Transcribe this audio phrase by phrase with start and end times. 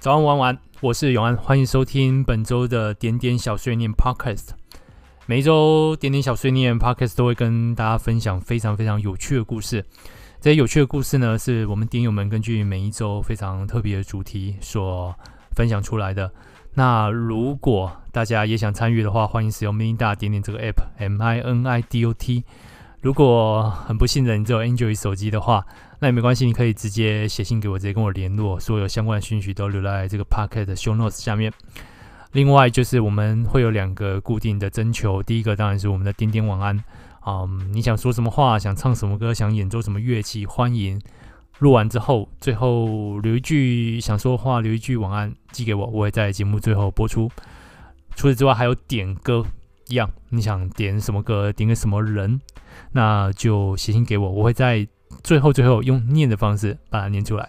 [0.00, 4.52] 早安，晚安，我是永安，欢迎收听本周的点点小碎念 Podcast。
[5.26, 9.84] 每一周点点小碎念 Podcast 都会跟大家分享非常非常有趣的故事。
[10.40, 15.14] 这些有趣的故事呢，是我们点友们根据每一周非常特别的主题所
[15.54, 16.32] 分享出来的。
[16.72, 22.44] 那如果大家也想参与的话，欢迎使用 Minidot 点点这个 App，M I N I D O T。
[23.02, 25.66] 如果很不幸的你只有 Android 手机的话，
[26.00, 31.52] 那也没关系，你可以直接写信给我，直接跟我联络，所有相关的讯息都留在这个 Podcast Show Notes 下面。
[32.32, 36.82] 另外就是我们会有两个固定的征求，第一个当然是我们的点点晚安，
[37.26, 40.98] 嗯，你想说什么话，想唱什么歌，想演奏什么乐器，欢迎
[41.58, 47.30] 录完之后最后留一句想说的话，留一句晚安寄给我，我会在节目最后播出。
[48.14, 49.44] 除此之外还有点歌
[49.88, 52.40] 一样，你想点什么歌，点给什么人。
[52.92, 54.86] 那就写信给我，我会在
[55.22, 57.48] 最后最后用念的方式把它念出来。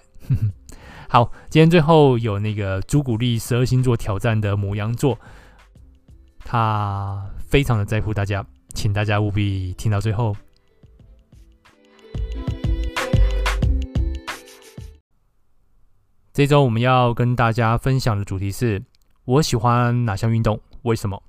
[1.09, 5.17] 好，今天最后有那个朱古力十二星座挑战的母羊座，
[6.39, 10.35] 他非常的在乎大家，请大家务必听到最后。
[16.33, 18.81] 这周我们要跟大家分享的主题是：
[19.25, 20.59] 我喜欢哪项运动？
[20.83, 21.21] 为什么？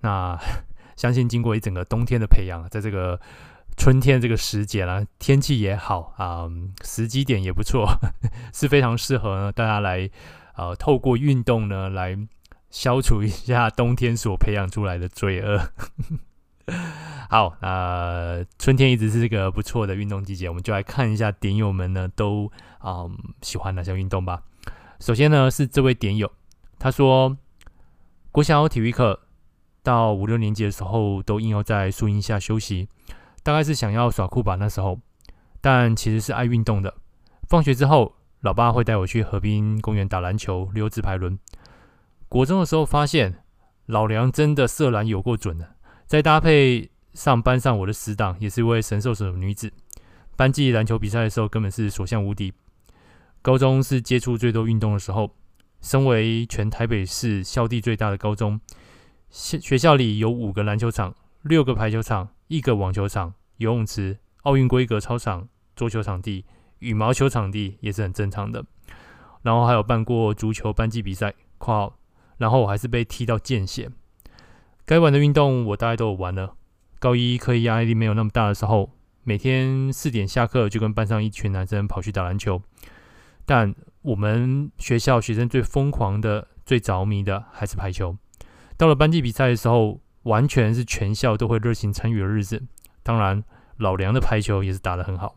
[0.00, 0.38] 那。
[0.94, 3.18] 相信经过一整个冬天的培养，在这个
[3.82, 7.84] 春天这个时节啦，天气也好啊、嗯，时机点也不错，
[8.54, 10.08] 是非常适合大家来
[10.54, 12.16] 呃透过运动呢来
[12.70, 15.68] 消除一下冬天所培养出来的罪恶。
[17.28, 23.06] 好，那、呃、春天一直是这个不错的运动季节，我们就来看一下点友们呢都啊、
[23.40, 24.44] 喜欢哪项运动吧。
[25.00, 26.30] 首先呢是这位点友，
[26.78, 27.36] 他说
[28.30, 29.18] 国小体育课。
[29.82, 32.88] 到五六年级的时候，都硬要在树荫下休息，
[33.42, 34.98] 大概是想要耍酷吧那时候。
[35.60, 36.94] 但其实是爱运动的。
[37.48, 41.38] 放学之后，老爸会带我去河滨公园打篮球、溜直排轮。
[42.28, 43.42] 国中的时候发现，
[43.86, 45.76] 老娘真的射篮有够准的。
[46.06, 49.72] 再搭配上班上我的死党，也是一位神射手的女子。
[50.36, 52.52] 班际篮球比赛的时候，根本是所向无敌。
[53.40, 55.30] 高中是接触最多运动的时候。
[55.80, 58.60] 身为全台北市校地最大的高中。
[59.30, 66.44] 学校里有五个篮球场、六个排球场、一个网球场、游泳池、奥运规格操场、桌球场地、
[66.80, 68.62] 羽毛球场地也是很正常的。
[69.40, 71.98] 然后还有办过足球班级比赛，括号，
[72.36, 73.90] 然后我还是被踢到见血。
[74.84, 76.54] 该玩的运动我大概都有玩了。
[76.98, 78.90] 高一课业压力没有那么大的时候，
[79.24, 82.60] 每天四点下课就跟班上一群男生跑去打篮球。
[83.46, 88.18] 但我们学校学生最疯狂的、最着迷的还是排球。
[88.76, 92.62] 到了班级比赛的时候，完全是全校都会热情参与的日子。
[93.02, 93.42] 当然，
[93.76, 95.36] 老梁的排球也是打得很好。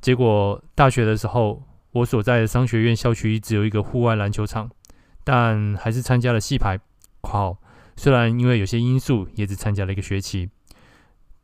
[0.00, 4.70] 结果大学的时候，我所在的商学院校区只有一个户外篮球场，
[5.24, 6.78] 但还是参加了系排。
[7.20, 7.58] 括号，
[7.96, 10.48] 虽然因为有些因素，也只参加了一个学期，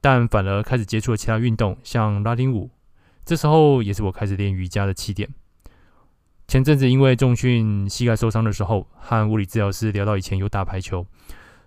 [0.01, 2.71] 但反而开始接触了其他运动，像拉丁舞。
[3.25, 5.29] 这时候也是我开始练瑜伽的起点。
[6.47, 11.05] 前阵子因为重训膝盖受伤的时候，和物理治疗师聊到以前有打排球，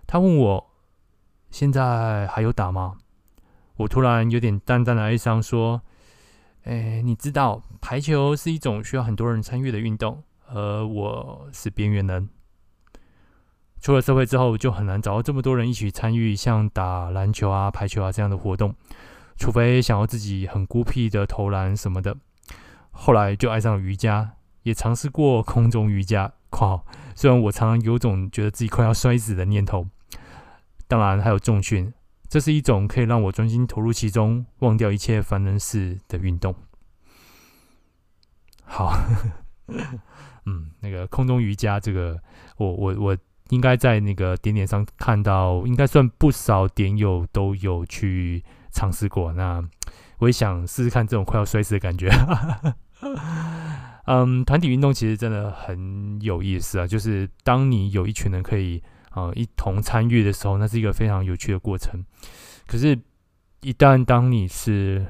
[0.06, 0.67] 他问我
[1.50, 2.96] 现在还有打吗？
[3.76, 5.82] 我突然有点淡淡的哀伤，说
[6.64, 12.28] ：“哎，你知道排球是一种需要很多人参与的运动，而我是边缘人。
[13.80, 18.74] 出了社会之后，就很难找到这么多人一起参与像打篮球啊、排球啊这样的活动，
[19.36, 22.16] 除非想要自己很孤僻的投篮什么的。
[22.90, 24.32] 后来就爱上了瑜伽。”
[24.64, 26.84] 也尝试过空中瑜伽，靠！
[27.14, 29.86] 虽然我常常有种觉得自己快要摔死的念头。
[30.88, 31.92] 当然还有重训，
[32.28, 36.54] 这是一种可以让我专心投入其中，忘掉一切烦人事的运动。
[38.64, 38.92] 好，
[40.46, 42.20] 嗯，那个空中瑜伽，这个
[42.56, 43.16] 我我我
[43.50, 49.32] 应该在那个点点上看到，应该算不少点友都有去尝试过。
[49.32, 49.62] 那
[50.18, 52.10] 我也想试试看这种快要摔死的感觉。
[54.04, 56.86] 嗯，团体运动其实真的很有意思啊！
[56.86, 58.82] 就是当你有一群人可以、
[59.14, 62.04] 呃、一同参与的时候，那是一个非常有趣的过程。
[62.66, 62.98] 可是，
[63.60, 65.06] 一旦当你是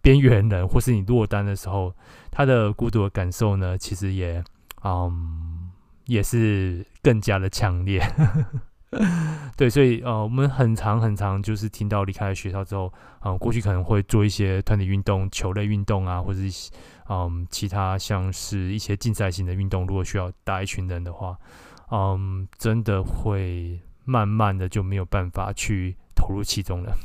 [0.00, 1.94] 边缘人或是你落单的时候，
[2.30, 4.42] 他的孤独的感受呢，其实也
[4.84, 5.70] 嗯
[6.06, 8.00] 也是更加的强烈。
[9.56, 12.92] 对，所以呃，我们很常很常就是听到离开了学校之后，
[13.22, 16.70] 嗯、呃，过去可能会做一些团体运动、球类运动啊，或者是。
[17.08, 21.36] 嗯，其他像是一些竞赛型的运动，如果需要带一群人的话，
[21.94, 26.96] 嗯，真的会慢慢的就没有办法去投入其中了。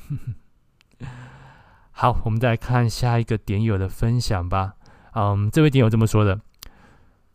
[1.91, 4.75] 好，我们再来看下一个点友的分享吧。
[5.13, 6.39] 嗯，这位点友这么说的：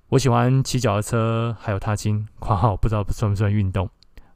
[0.08, 3.90] 我喜欢骑脚踏车，还有踏青（括号不知道算不算运动），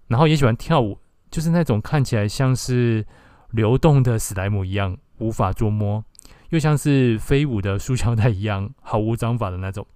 [0.09, 0.99] 然后也喜欢跳舞，
[1.31, 3.07] 就是那种看起来像是
[3.53, 6.05] 流动的史莱姆一样无法捉摸，
[6.51, 9.87] 又像是飞舞的塑胶袋一样毫无章法的那种。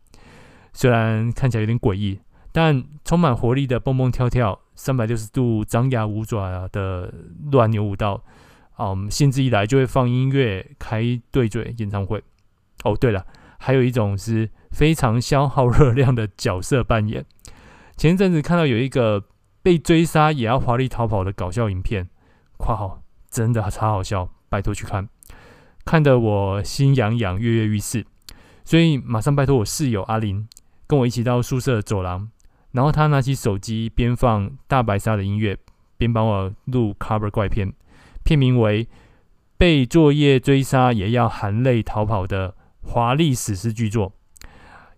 [0.72, 2.18] 虽然看起来有点诡异，
[2.52, 7.12] 但充满活力的蹦蹦跳跳、三百六十度张牙舞爪的
[7.52, 8.22] 乱扭舞蹈，
[8.78, 12.22] 嗯，兴致一来就会放音乐开对嘴演唱会。
[12.84, 13.26] 哦，对了。
[13.62, 17.26] 还有一种是非常消耗热量的角色扮演。
[17.98, 19.22] 前一阵子看到有一个
[19.62, 22.08] 被追杀也要华丽逃跑的搞笑影片，
[22.56, 25.06] 括号真的超好笑，拜托去看，
[25.84, 28.06] 看得我心痒痒，跃跃欲试，
[28.64, 30.48] 所以马上拜托我室友阿林
[30.86, 32.30] 跟我一起到宿舍走廊，
[32.72, 35.58] 然后他拿起手机边放大白鲨的音乐，
[35.96, 37.72] 边帮我录 cover 怪片，
[38.24, 38.84] 片名为
[39.58, 42.50] 《被作业追杀也要含泪逃跑的》。
[42.82, 44.14] 华丽史诗巨作，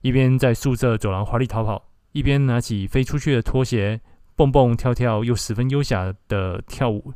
[0.02, 4.00] 一边在宿舍走廊华丽逃跑，一边拿起飞出去的拖鞋
[4.36, 7.12] 蹦蹦跳跳，又十分优雅的跳舞，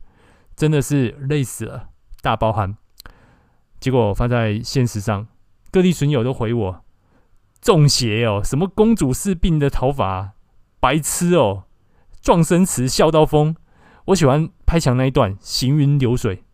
[0.56, 2.76] 真的是累死了，大包含。
[3.78, 5.28] 结果发在现实上，
[5.70, 6.84] 各地损友都回我：
[7.60, 10.32] 中邪哦，什么公主式病的逃法，
[10.80, 11.64] 白痴哦，
[12.20, 13.54] 状声词笑到疯。
[14.06, 16.44] 我喜欢拍墙那一段，行云流水，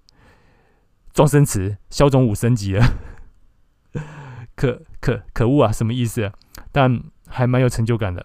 [1.13, 2.85] 状声词消肿五升级了。
[4.57, 5.73] 可可可恶啊！
[5.73, 6.33] 什么意思？
[6.71, 8.25] 但还蛮有成就感的。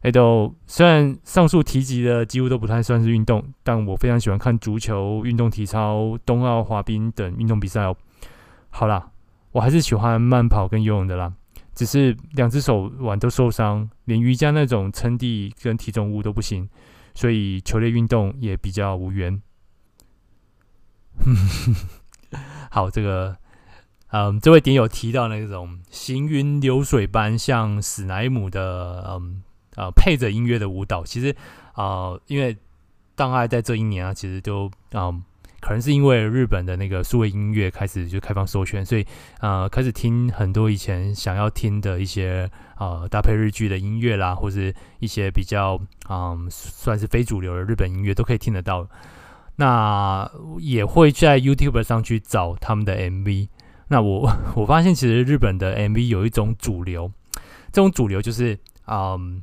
[0.00, 7.96] 哎，都虽然上述提及的几乎都不太算是运动，但我非常喜欢看足球、运动体操、冬奥滑冰等运动比赛哦。
[8.70, 9.10] 好啦，
[9.52, 11.32] 我还是喜欢慢跑跟游泳的啦。
[11.78, 16.68] 只是两只手腕都受伤，连瑜伽那种撑地跟体重物都不行，
[17.14, 19.40] 所以球类运动也比较无缘。
[22.68, 23.36] 好，这个。
[24.10, 29.42] 嗯，这位点友提到那种行云流水般像史莱姆的，嗯，
[29.76, 31.36] 呃，配着音乐的舞蹈，其实
[31.74, 32.56] 啊、因为
[33.14, 35.22] 大概在这一年啊，其实都嗯，
[35.60, 39.04] 可能是因为日本的那个数位音乐开始就开放授权，所以
[39.40, 48.88] 呃，开始听很多以前想要听的一些呃搭配日剧的音乐啦，或是一些比较嗯算是非主流的日本音乐都可以听得到。
[49.56, 53.48] 那也会在 YouTube 上去找他们的 MV。
[53.88, 57.10] 那我 我发现，其实日本的 MV 有一种主流，
[57.72, 58.56] 这种主流就是，
[58.86, 59.42] 嗯，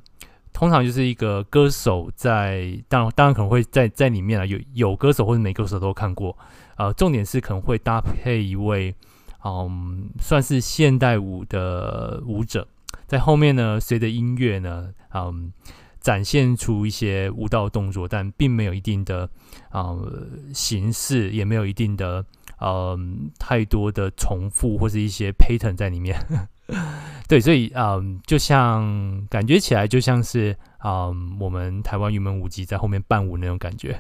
[0.55, 6.35] 通常就是一个歌手在，当然当然可能会在在里面啊，有有歌手或者没歌手都看过，
[6.77, 8.95] 呃，重点是可能会搭配一位，
[9.43, 12.65] 嗯，算是现代舞的舞者，
[13.05, 15.51] 在后面呢，随着音乐呢，嗯，
[15.99, 19.29] 展现出一些舞蹈动作，但并没有一定的，
[19.73, 22.25] 嗯，形式，也没有一定的。
[22.61, 26.17] 嗯，太多的重复或是一些 pattern 在里面，
[27.27, 33.99] 对，所以嗯，就像感觉起来就像是嗯，我们台湾云门舞集在后面伴舞那种感觉，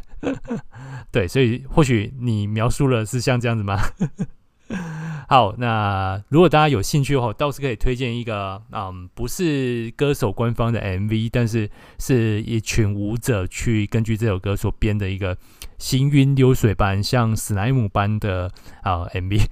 [1.11, 3.79] 对，所以或许你描述了是像这样子吗？
[5.27, 11.69] 好，那如果大家有兴趣的话，倒是可以推荐一个，嗯，不是歌手官方的 MV，但是
[11.99, 15.35] 是一群舞者去根据这首歌所编的一个
[15.79, 18.51] 行云流水般像史莱姆般的
[18.83, 19.45] 啊 MV，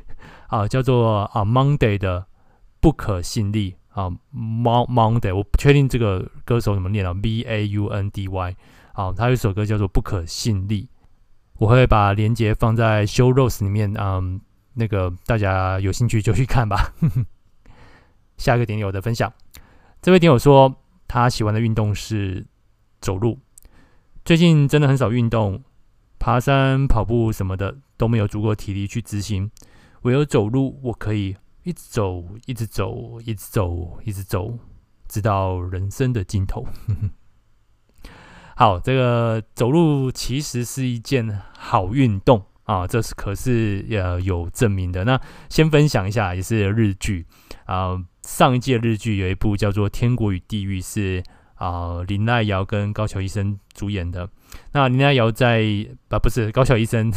[0.48, 2.26] 啊，叫做啊 Monday 的
[2.84, 8.56] 不可信力啊 Monday，我不确定这个歌手怎么念啊 B A U N D Y，
[8.92, 10.90] 啊，他有一首歌叫做不可信力，
[11.58, 14.42] 我会把链接放在 Show Rose 里面，嗯。
[14.76, 16.92] 那个大家有兴趣就去看吧。
[18.38, 19.32] 下一个点友的分享，
[20.02, 20.76] 这位点友说
[21.08, 22.44] 他喜欢的运动是
[23.00, 23.38] 走路，
[24.26, 25.62] 最近真的很少运动，
[26.18, 29.52] 爬山、跑步什么的都没有足够体力去执行，
[30.02, 34.58] 唯有走路，我可以一直走，一直走，一直走，一直走，
[35.08, 36.66] 直到人生的尽头。
[38.56, 42.46] 好，这个走路其实是一件好运动。
[42.66, 45.04] 啊，这是可是呃有证明的。
[45.04, 47.26] 那先分享一下，也是日剧
[47.66, 48.02] 啊。
[48.24, 51.22] 上一届日剧有一部叫做《天国与地狱》，是
[51.56, 54.30] 啊林奈遥跟高桥医生主演的。
[54.72, 55.62] 那林奈遥在
[56.08, 57.12] 啊不是高桥医生，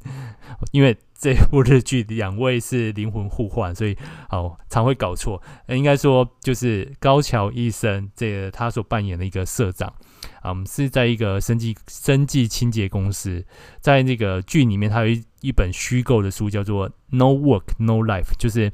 [0.72, 3.94] 因为这部日剧两位是灵魂互换，所以
[4.30, 5.40] 哦常会搞错。
[5.68, 9.92] 应该说就是高桥医生这个他所扮演的一个社长。
[10.42, 13.44] 嗯，是在一个生技生技清洁公司，
[13.80, 18.72] 在那个剧里面，他有一一本虚构的书，叫做《No Work No Life》，就是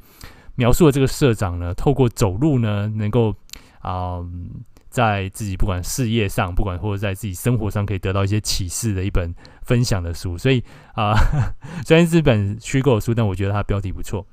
[0.55, 3.35] 描述了这个社长呢，透过走路呢，能够
[3.81, 4.51] 啊、嗯，
[4.89, 9.35] 在自己不管事业上，不管或者在自己生活上，可以得到一些启示的一本
[9.67, 10.39] 分享的书。
[10.39, 11.13] 所以啊，
[11.85, 14.27] 虽然是本虚构的书，但我觉得它标题不错。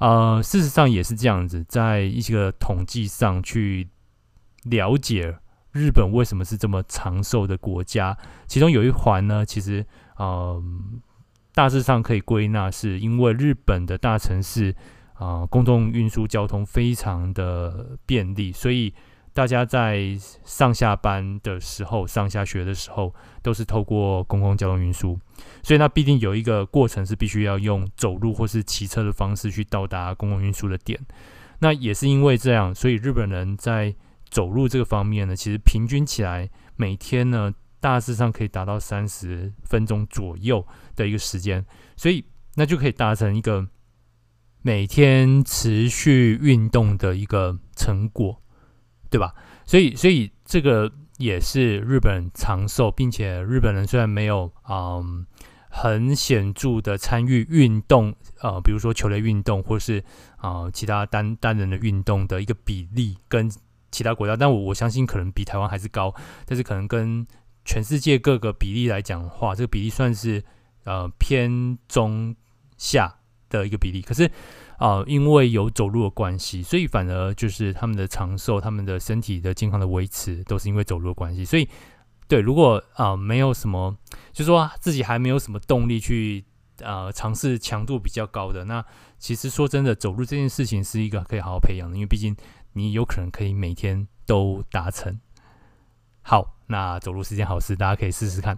[0.00, 3.88] 呃，事实上也是这样子，在一些个统计上去
[4.64, 5.38] 了解
[5.72, 9.84] 日本为什么是这么长寿的国家，其中有一环呢，其实
[10.16, 10.60] 呃
[11.54, 14.74] 大致上可以归纳是因为日本的大城市
[15.14, 18.92] 啊、公共运输交通非常的便利，所以。
[19.32, 25.18] 大家在上下班的时候、上下学的时候，都是透过公共交通运输，
[25.62, 30.98] 所以那必定有一个过程是必须要用走路或是骑车的方式去到达公共运输的点。
[31.60, 33.94] 那也是因为这样，所以日本人在
[34.28, 41.64] 走路这个方面呢，其实平均起来每天呢，大致上可以达到三十分钟左右的一个时间，
[41.96, 42.24] 所以
[42.56, 43.68] 那就可以达成一个
[44.62, 48.42] 每天持续运动的一个成果。
[49.10, 49.34] 对吧？
[49.66, 55.26] 所以，所以这个也是日本长寿，并且日本人虽然没有嗯
[55.68, 60.02] 很显著的参与运动，呃，比如说球类运动或是
[60.36, 63.50] 啊、呃、其他单单人的运动的一个比例，跟
[63.90, 66.14] 其他国家，但我我相信可能比台湾还是高，
[66.46, 67.26] 但是可能跟
[67.64, 70.42] 全世界各个比例来讲的话，这个比例算是
[70.84, 72.34] 呃偏中
[72.78, 73.16] 下
[73.48, 74.30] 的一个比例，可是。
[74.80, 81.44] 啊、因为有走路的关系，所以反而就是他们的长寿、他们的身体的健康的维持，都是因为走路的关系。
[81.44, 81.68] 所以，
[82.26, 83.94] 对，如果啊、没有什么，
[84.32, 86.42] 就是说自己还没有什么动力去
[86.78, 88.82] 呃尝试强度比较高的，那
[89.18, 92.34] 其实说真的，走路这件事情是一个可以好好培养的，因为毕竟
[92.72, 95.20] 你有可能可以每天都达成。
[96.22, 98.56] 好，那走路是件好事，大家可以试试看。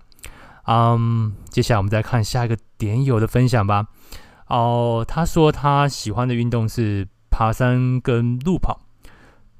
[0.68, 3.88] 嗯，接下来我们再看下一个点友的分享吧。
[4.52, 8.82] 哦，他说他喜欢的运动是爬山跟路跑。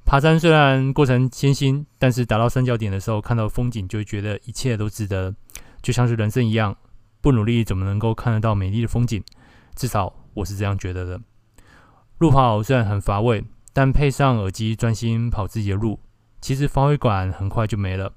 [0.05, 5.33] 爬山虽然过程艰辛，但是达到三角点的时候，看到风景就会觉得一切都值得，
[5.81, 6.77] 就像是人生一样，
[7.21, 9.23] 不努力怎么能够看得到美丽的风景？
[9.73, 11.19] 至少我是这样觉得的。
[12.19, 15.99] 路跑虽然很乏味，但配上耳机专心跑自己的路，
[16.39, 18.13] 其实发挥感很快就没了。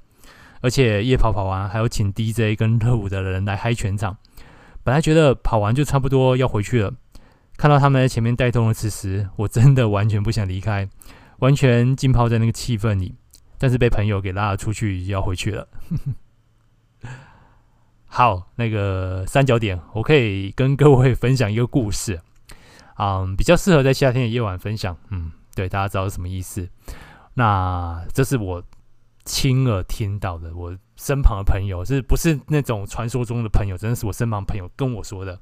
[0.61, 4.19] 而且夜跑跑完，还有请 DJ 跟热舞的人来嗨全场。
[4.87, 6.95] 本来觉得跑完就差不多要回去了，
[7.57, 10.89] 看到他们在前面带动的此时，我真的完全不想离开，
[11.41, 13.17] 完全浸泡在那个气氛里。
[13.59, 15.67] 但是被朋友给拉了出去，要回去了。
[18.07, 22.21] 好，那个三角点，我可以跟各位分享一个故事，
[22.97, 24.97] 嗯，比较适合在夏天的夜晚分享。
[25.11, 26.69] 嗯，对，大家知道是什么意思？
[27.35, 28.63] 那这是我
[29.25, 30.79] 亲耳听到的，我。
[30.97, 33.77] 身旁的朋友，是不是那种传说中的朋友？
[33.77, 35.39] 真的是我身旁朋友跟我说的。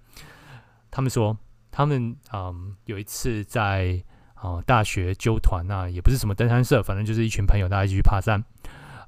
[0.91, 1.37] 他们说，
[1.71, 4.03] 他们嗯有一次在
[4.35, 8.43] 啊、呃、大学纠团啊，也不是什么登山社，反正就是一群朋友大家一起去爬山。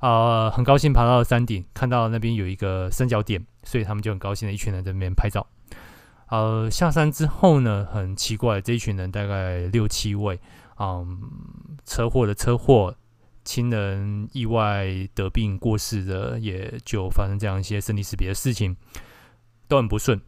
[0.00, 5.46] 呃，很高兴爬到了山顶，看到那边有一个三角点，所以他们就很高兴的一群人在那边拍照。
[6.28, 10.38] 呃，下山之后呢，很奇怪，这一群人大概六七位，
[10.78, 11.20] 嗯，
[11.84, 12.94] 车祸的车祸。
[13.46, 18.76] 亲人意外得病过世的，也就发生这样一些生离死别的事情，
[19.68, 20.20] 都很不顺。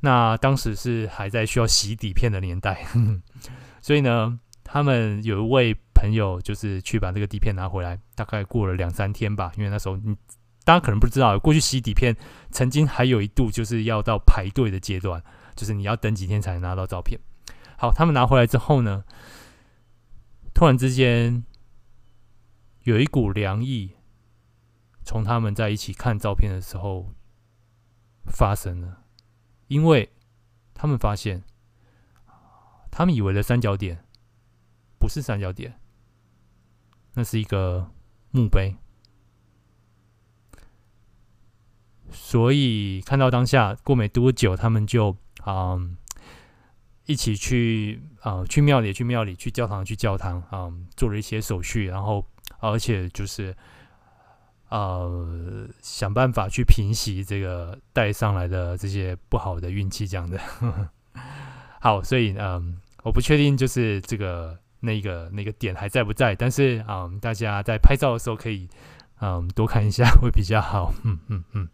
[0.00, 2.86] 那当时是还在需要洗底片的年代，
[3.80, 7.98] 所以呢，他们有一位朋友就是去把这个底片拿回来。
[8.14, 10.14] 大概过了两三天吧，因为那时候你
[10.62, 12.14] 大家可能不知道，过去洗底片
[12.50, 15.22] 曾经还有一度就是要到排队的阶段，
[15.56, 17.18] 就是你要等几天才能拿到照片。
[17.78, 19.02] 好，他们拿回来之后呢，
[20.52, 21.42] 突然之间。
[22.88, 23.96] 有一股凉意
[25.04, 27.12] 从他们在一起看照片的时候
[28.24, 29.04] 发生了，
[29.66, 30.10] 因为
[30.72, 31.44] 他们发现，
[32.90, 34.06] 他们以为的三角点
[34.98, 35.78] 不是三角点，
[37.12, 37.90] 那是一个
[38.30, 38.74] 墓碑。
[42.10, 45.14] 所以看到当下过没多久，他们就
[45.44, 45.98] 嗯
[47.04, 52.26] 一起去啊、去庙里去庙里去教堂去教堂啊、做了一些手续，然后。
[52.60, 53.56] 而且就是，
[54.68, 60.40] 呃，想办法去平息这个带上来的这些不好的运气，这样的。
[61.80, 68.68] 好，所以嗯，我不确定就是这个那个那个点还在不在，但是嗯，大家在拍照的时候可以
[69.20, 70.92] 嗯多看一下会比较好。
[71.04, 71.68] 嗯嗯嗯。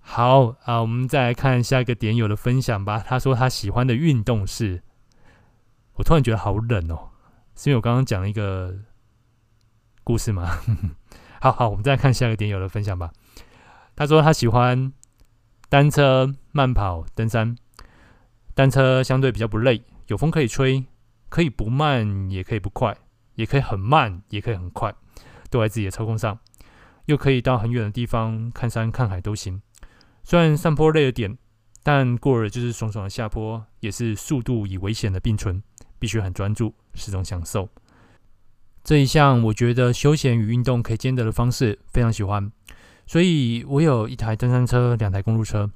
[0.00, 2.98] 好啊，我们再来看下一个点友的分享吧。
[2.98, 4.82] 他说他喜欢的运动是，
[5.94, 7.08] 我突然觉得好冷哦，
[7.56, 8.76] 是因为我刚刚讲了一个。
[10.08, 10.58] 故事吗？
[11.38, 13.12] 好好，我们再看下一个点友的分享吧。
[13.94, 14.90] 他说他喜欢
[15.68, 17.54] 单车、慢跑、登山。
[18.54, 20.86] 单车相对比较不累，有风可以吹，
[21.28, 22.96] 可以不慢也可以不快，
[23.34, 24.94] 也可以很慢也可以很快，
[25.50, 26.38] 都在自己的操控上。
[27.04, 29.60] 又可以到很远的地方看山看海都行。
[30.24, 31.36] 虽然上坡累了点，
[31.82, 35.62] 但过了就是爽爽的下坡，也是速度与危险的并存，
[35.98, 37.68] 必须很专注，是种享受。
[38.88, 42.50] 这一项我觉得休闲与运动可以兼得的方式，非常喜欢。
[43.06, 45.70] 所以我有一台登山车，两台公路车。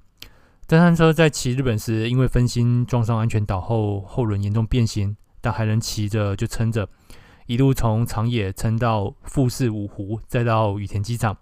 [0.67, 6.89] 登山车在骑日本时，因为分心撞上安全岛后，后轮严重变形，但还能骑着就撑着，
[7.45, 11.37] 一路从长野撑到富士五湖，再到羽田机场。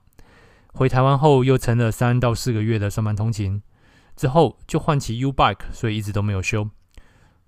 [0.72, 3.62] 回台湾后又撑了三到四个月的上班通勤，
[4.16, 6.68] 之后就换骑 U bike，所以一直都没有修。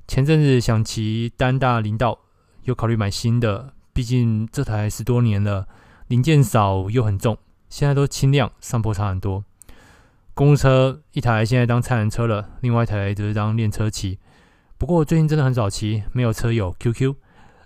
[0.06, 2.20] 前阵子想骑单大林道，
[2.62, 5.68] 又考虑买新的，毕竟这台十多年了，
[6.08, 7.36] 零件少又很重，
[7.68, 9.44] 现在都轻量，上坡差很多。
[10.34, 14.18] 公路车一台现在当菜篮车了，另外一台则是当练车骑。
[14.78, 17.14] 不过最近真的很少骑，没有车友 QQ，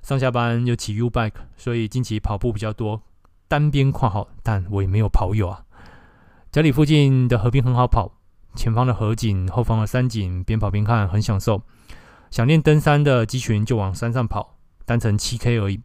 [0.02, 3.02] 上下班又骑 U bike，所以近期跑步比较多。
[3.46, 5.62] 单边跨号，但我也没有跑友啊。
[6.50, 8.10] 家里附近的河边很好跑，
[8.56, 11.62] 前方的河景，后方的山景，边跑边看，很享受。
[12.32, 15.80] 想练登山的肌群就往山上跑，单程七 K 而已。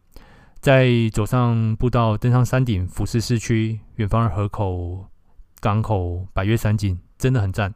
[0.62, 5.08] 再走上步道，登上山顶，俯视市区，远方的河口。
[5.60, 7.74] 港口百越山景真的很赞。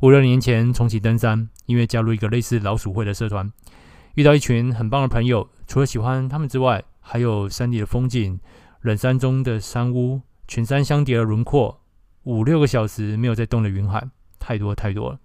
[0.00, 3.52] 五六年前重启登山，因为加入一个类似老鼠会的社团，
[4.16, 5.48] 遇到一群很棒的朋友。
[5.68, 8.40] 除了喜欢他们之外，还有山里的风景，
[8.80, 11.80] 冷山中的山屋，群山相叠的轮廓，
[12.24, 14.04] 五六个小时没有在动的云海，
[14.40, 15.20] 太多太多了。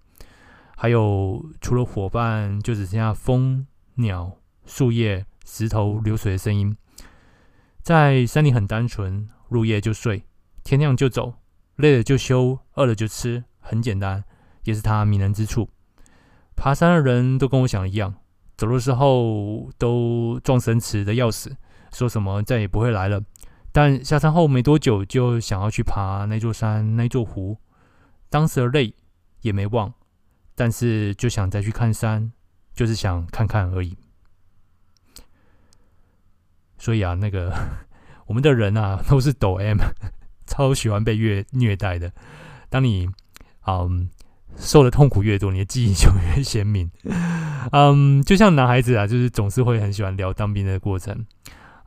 [0.76, 3.66] 还有除了伙伴，就只剩下风、
[3.96, 6.76] 鸟、树叶、石头、流水的声音。
[7.82, 10.26] 在山里很单纯，入夜就睡，
[10.64, 11.36] 天亮就走。
[11.78, 14.24] 累了就休，饿了就吃，很简单，
[14.64, 15.70] 也是它迷人之处。
[16.56, 18.16] 爬山的人都跟我想的一样，
[18.58, 21.56] 走的时候都壮声词的要死，
[21.94, 23.22] 说什么再也不会来了。
[23.72, 27.58] 但下山后没多久，就想要去爬那座山、那座湖。
[28.30, 28.94] 当时的累
[29.42, 29.94] 也没忘，
[30.56, 32.34] 但是就想再去看山，
[32.74, 33.96] 就是想看看而已。
[36.78, 37.54] 所以啊，那个
[38.28, 39.78] 我们的人啊，都是抖 M。
[40.48, 42.10] 超喜欢被虐虐待的。
[42.70, 43.10] 当你
[43.66, 44.10] 嗯
[44.56, 46.90] 受的痛苦越多，你的记忆就越鲜明。
[47.74, 51.26] 嗯，就像男孩子啊，就是总是会很喜欢聊当兵的过程。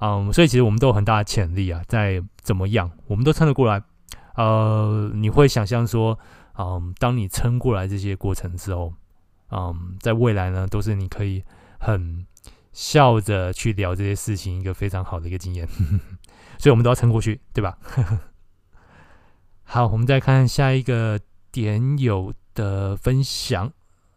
[0.00, 3.82] 嗯，所以其实我们都有很大的潜力啊，在怎么样，我们都撑得过来。
[4.34, 6.18] 呃，你会想象说，
[6.58, 8.92] 嗯，当你撑过来这些过程之后，
[9.50, 11.42] 嗯，在未来呢，都是你可以
[11.78, 12.26] 很
[12.72, 15.66] 笑着去聊这些事情，一个非常好的一个经验。
[16.58, 17.78] 所以，我们都要撑过去，对吧？
[19.64, 21.18] 好，我们再看下一个
[21.50, 23.72] 点友的分享。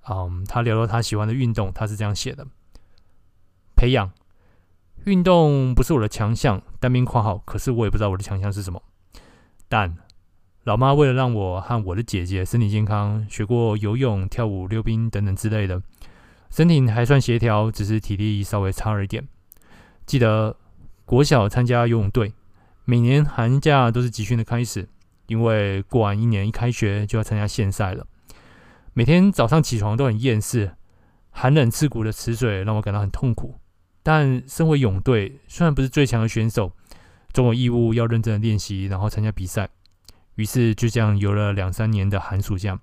[0.10, 2.46] 嗯，他聊到他喜欢的运动，他是这样写的：
[3.76, 4.12] 培养
[5.06, 8.84] 运动不是我的强项，单边括号，可是我也不知道我的强项是什么。
[9.70, 9.96] 但
[10.64, 15.82] 老妈为了让我和我的姐姐身体健康，学过游泳、跳舞、溜冰等等之类的，
[16.54, 19.28] 身体还算协调，只是体力稍微差了一点。
[20.06, 20.56] 记得
[21.04, 22.32] 国小参加游泳队，
[22.86, 24.88] 每年寒假都是集训的开始。
[25.26, 28.06] 因为过完一年一开学就要参加县赛了，
[28.94, 30.76] 每天早上起床都很厌世，
[31.32, 33.56] 寒冷刺骨的池水让我感到很痛苦。
[34.04, 36.72] 但身为泳队，虽然不是最强的选手，
[37.32, 39.70] 总有义务要认真的练习，然后参加比赛。
[40.36, 42.80] 于是就这样游了两三年的寒暑假，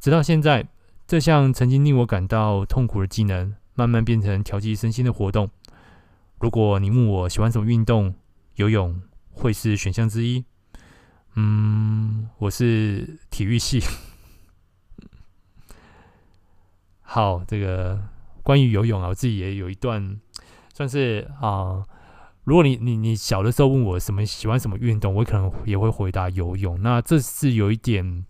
[0.00, 0.66] 直到现在，
[1.14, 5.48] 这项曾经令我感到痛苦的技能，慢慢变成调剂身心的活动。
[6.40, 8.16] 如果你问我喜欢什么运动，
[8.56, 9.00] 游泳
[9.30, 10.44] 会是选项之一。
[11.36, 13.78] 嗯，我是体育系。
[17.02, 18.02] 好，这个
[18.42, 20.18] 关于游泳啊，我自己也有一段，
[20.74, 21.84] 算是啊、
[22.42, 26.82] 如果你你你小的时候问我什么喜欢什么运动，我可能也会回答游泳。
[26.82, 28.26] 那这是有一点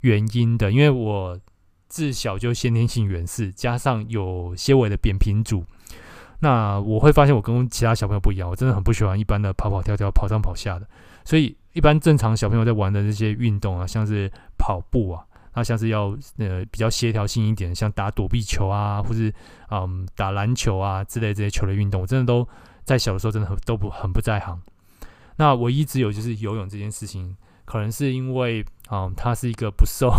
[0.00, 1.38] 原因的，因为我
[1.94, 5.64] 自小就先天性远视，加上有些微的扁平足。
[6.40, 10.88] 那我会发现我跟其他小朋友不一样，我真的很不喜欢一般的跑跑跳跳、跑上跑下的，
[11.24, 11.56] 所以。
[11.74, 19.34] 一般正常小朋友在玩的这些运动啊，像是跑步啊，那像是要呃比较协调性一点，像打躲避球啊，或是
[19.72, 22.46] 嗯打篮球啊之类这些球类运动，我真的都
[22.84, 24.62] 在小的时候真的很都不很不在行。
[25.34, 30.10] 那唯一只有就是游泳这件事情，可能是因为嗯它是一个不受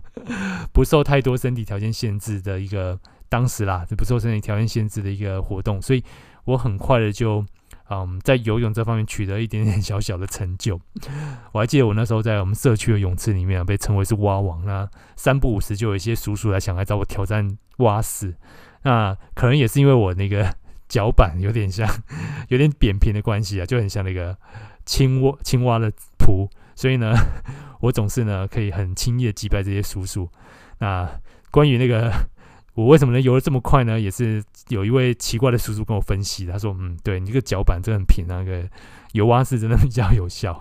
[0.72, 6.02] 不受太多身体条件限制的一个当时啦，不受身体条件限制的一个活动，所以
[6.44, 7.44] 我很快的就。
[7.88, 10.80] 嗯，在游泳这方面取得一点点小小的成就。
[11.52, 14.64] 我还记得我那时候在我们社区的泳池里面啊，被称为是蛙王。
[14.64, 18.34] 那三不五时就有一些叔叔来想来找我挑战蛙式。
[18.82, 20.52] 那可能也是因为我那个
[20.88, 21.88] 脚板有点像，
[22.50, 24.36] 有点扁平的关系啊，就很像那个
[24.84, 27.12] 青蛙青蛙的蹼，所以呢，
[27.80, 30.30] 我总是呢可以很轻易的击败这些叔叔。
[30.78, 31.10] 那
[31.50, 32.12] 关于那个
[32.74, 33.98] 我为什么能游得这么快呢？
[33.98, 38.68] 也是有一位奇怪的叔叔跟我分析，他说：“嗯，对你这个脚板真的很平，那个
[39.12, 40.60] 游蛙式真的比较有效。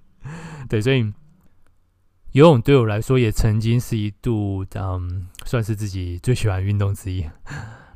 [0.68, 1.10] ”对，所以
[2.32, 7.24] 游泳对我来说也曾经是一度嗯，算是自己最喜欢运动之一。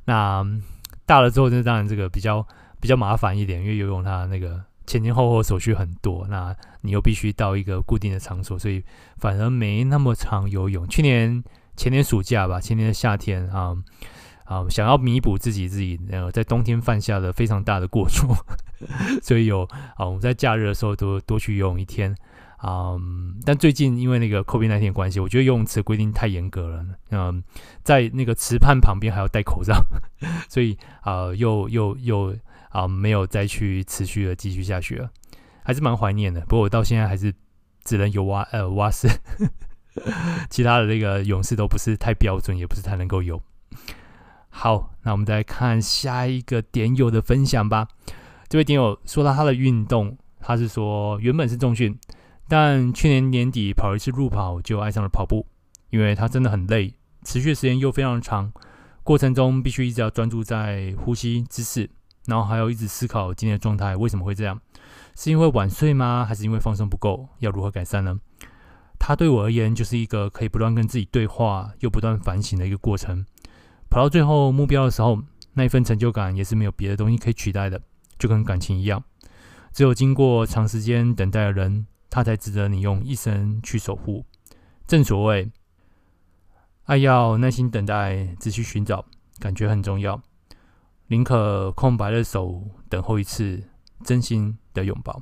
[0.07, 0.43] 那
[1.05, 2.47] 大了之后，就当然这个比较
[2.81, 8.83] 比较麻烦一点，因为游泳它那个前前后后手续很多，那你又必须到一个固定的场所，所以
[9.19, 10.89] 反而没那么常游泳。
[10.89, 11.43] 去年。
[11.77, 13.75] 前年暑假吧，前年的夏天啊
[14.45, 18.37] 啊，想要弥补自己自己呃在冬天犯下的非常大的过错，
[19.23, 19.63] 所以有
[19.97, 22.15] 啊我们在假日的时候多多去游泳一天
[22.59, 22.99] 啊。
[23.47, 27.43] 但最近因为那个 COVID-19 关系，我觉得游泳池规定太严格了，嗯，
[27.83, 29.83] 在那个池畔旁边还要戴口罩，
[30.51, 32.37] 所以啊又又又
[32.71, 35.11] 啊没有再去持续的继续下去了，
[35.63, 36.41] 还是蛮怀念的。
[36.41, 37.33] 不过我到现在还是
[37.85, 39.09] 只能游蛙呃蛙式。
[40.49, 43.43] 其他的那个泳式都不是太标准，也不是太能够游。
[44.49, 47.89] 好，那我们再看下一个点友的分享吧。
[48.49, 51.99] 这位点友说到他的运动，他是说原本是重训，
[52.49, 55.45] 但去年年底跑一次路跑就爱上了跑步，
[55.91, 58.53] 因为他真的很累，持续时间又非常长，
[59.03, 61.91] 过程中必须一直要专注在呼吸姿势，
[62.27, 64.61] 然后还要一直思考今天的状态为什么会这样，
[65.17, 66.25] 是因为晚睡吗？
[66.25, 67.29] 还是因为放松不够？
[67.39, 68.19] 要如何改善呢？
[68.99, 73.25] 它对我而言就是一个可以不断跟自己对话又不断反省的一个过程。
[73.89, 75.19] 跑到最后目标的时候，
[75.55, 77.81] 那一份成就感也是没有别的东西可以取代的，
[78.19, 79.03] 就跟感情一样，
[79.73, 84.25] 只有经过长时间等待的人，他才值得你用一生去守护。
[84.87, 85.51] 正所谓，
[86.85, 89.05] 爱要耐心等待，仔细寻找，
[89.39, 90.21] 感觉很重要。
[91.11, 93.61] 宁可空白的手等候一次
[94.05, 95.21] 真心的拥抱。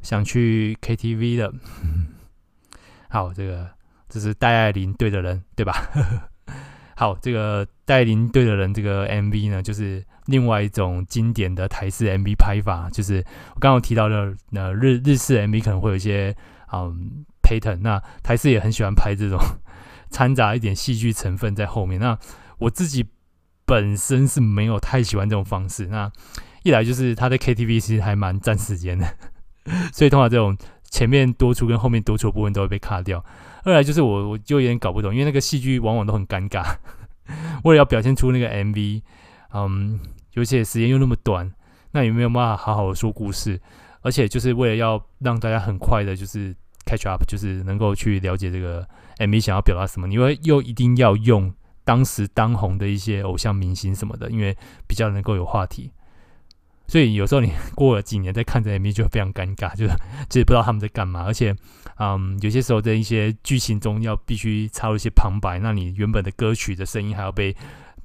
[0.00, 1.52] 想去 KTV 的。
[3.10, 3.68] 好，这个
[4.08, 5.74] 这是戴爱玲对的人，对吧？
[6.96, 13.22] 好，这个戴爱玲对的人，这个 MV 呢，就是另外一种经典的台式 MV 拍法，就是
[13.54, 16.34] 我刚刚提到的，呃，日日式 MV 可能会有一些
[16.72, 19.38] 嗯 pattern，那台式也很喜欢拍这种
[20.08, 22.00] 掺杂一点戏剧成分在后面。
[22.00, 22.18] 那
[22.58, 23.06] 我自己
[23.64, 25.86] 本身是没有太喜欢这种方式。
[25.86, 26.10] 那
[26.62, 29.06] 一来就是他在 KTV 其实还蛮占时间的，
[29.92, 30.56] 所以通常这种。
[30.90, 33.24] 前面多出跟后面多出的部分都会被卡掉。
[33.64, 36.64] 二来就是我我就有点搞不懂，因为那个戏剧往往都很尴尬，
[37.64, 39.02] 为了要表现出那个 MV，
[39.54, 39.98] 嗯，
[40.36, 41.52] 而且时间又那么短，
[41.90, 43.60] 那有没有办法好好的说故事？
[44.02, 46.54] 而且就是为了要让大家很快的，就是
[46.86, 48.86] catch up，就是能够去了解这个
[49.18, 50.06] MV 想要表达什么。
[50.06, 51.52] 你会又一定要用
[51.84, 55.92] 当时当红的一些偶像明星什么的，因为比较能够有话题。
[56.86, 59.92] 所以有时候你过了几年再看这 MV 就非常尴尬，就是
[60.28, 61.56] 其实不知道他们在干嘛，而且，
[61.98, 67.56] 嗯，有些时候在一些剧情中要必须插入一些旁白，那你原本的歌曲的声音还要被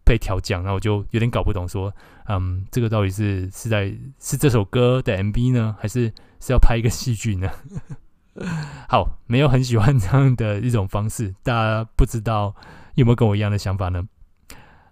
[0.06, 1.94] 被调降，那我就有点搞不懂，说，
[2.30, 7.52] 嗯，这个到底是是在是这首歌的 MV 呢，还是是要拍一个戏剧呢？
[8.88, 12.56] 好，没有很喜欢这样的一种方式，大家不知道
[12.99, 14.07] 有没有跟我一样的想法呢？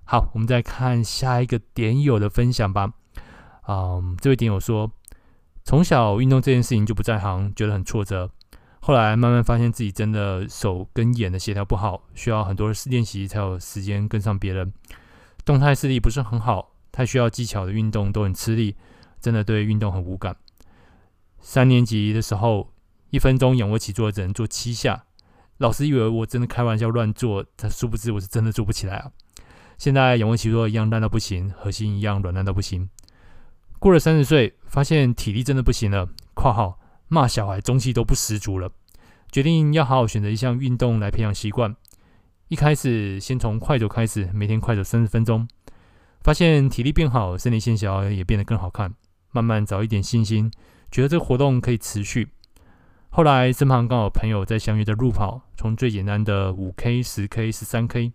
[0.05, 2.93] 好，我们再看下一个点友的分享吧。
[3.67, 4.89] 嗯，这位点友说，
[5.65, 8.31] 从小运动这件事情就不在行，觉得很挫折。
[8.79, 14.71] 后来慢慢发现自己真的手跟眼的协调不好，需要很多练习才有时间跟上别人。
[15.43, 18.77] 动态视力不是很好，太需要技巧的运动都很吃力，
[19.19, 20.37] 真的对运动很无感。
[21.39, 22.71] 三年级的时候，
[23.09, 25.03] 一分钟仰卧起坐只能做七下，
[25.57, 29.11] 老师以为我真的开玩笑乱做，但殊不知我是真的做不起来啊。
[29.77, 32.89] 现在仰卧起坐一样烂到不行，核心一样软烂到不行。
[33.79, 36.09] 过了三十岁，发现体力真的不行了。
[36.33, 38.71] 括号骂小孩中气都不十足了，
[39.31, 41.75] 决定要好好选择一项运动来培养习惯。
[42.47, 45.47] 一开始先从快走开始，每天快走三十分钟，
[46.21, 48.93] 发现体力变好，身体线条也变得更好看。
[49.31, 50.51] 慢慢找一点信心，
[50.89, 52.29] 觉得这个活动可以持续。
[53.17, 58.12] 后来身旁刚好朋友在相约的路跑，从最简单的五 K、十 K、十三 K，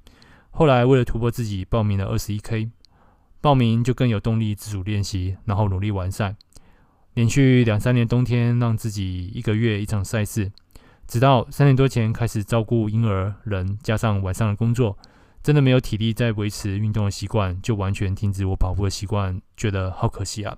[0.53, 2.71] 后来为了突破自己，报名了二十一 K。
[3.41, 6.37] 报名就更有动力自主练习，然后努力完赛。
[7.15, 10.53] 连续两三年冬天，让自己一个月一场赛事，
[11.09, 14.97] 直到三年多前开始照顾婴儿人，加上晚上的工作，
[15.43, 20.57] 真的没有体力再维持运动的习惯，就完全停止我跑步的习惯，觉得好可惜啊。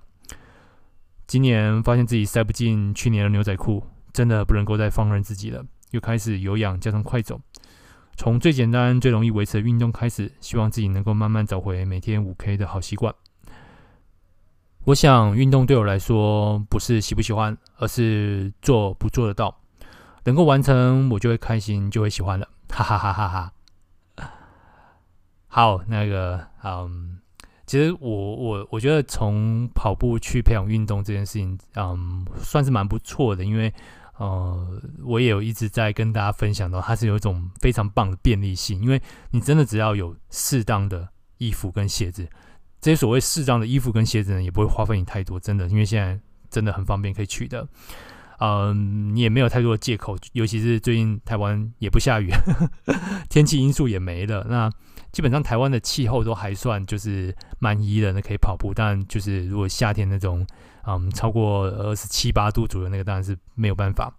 [1.25, 3.83] 今年发现自己塞不进去年的牛仔裤，
[4.15, 7.37] 真的不能够再放任自己了，又开始有氧加上快走。
[8.15, 13.13] 从最简单、最容易维持的运动开始，希望自己能够慢慢找回每天五 K 的好习惯。
[14.85, 19.53] 我想，运动对我来说不是喜不喜欢，而是做不做得到。
[20.23, 23.51] 能够完成，我就会开心，就会喜欢了，哈哈哈哈哈。
[25.47, 27.19] 好，那个，嗯，
[27.65, 33.73] 其实我我我觉得从跑步去培养运动这件事情，嗯，算是蛮不错的，因为，
[34.17, 39.01] 呃，我也有一直在跟大家分享到，它是有一种非常棒的便利性，因为
[39.31, 42.27] 你真的只要有适当的衣服跟鞋子，
[42.79, 46.17] 这些所谓适当的衣服跟鞋子呢，也不会花费你太多，真的，因为现在
[46.49, 47.67] 真的很方便可以取得。
[48.39, 52.29] 嗯，你也没有太多的借口，尤其是最近台湾也不下雨，
[53.29, 54.45] 天气因素也没了。
[54.49, 54.69] 那
[55.13, 58.73] 基本上台湾的气候都还算就是蛮宜人的，可以跑步。
[58.73, 60.45] 但就是如果夏天那种，
[60.87, 64.13] 嗯，超过二十七八度左右，那个当然是没有办法。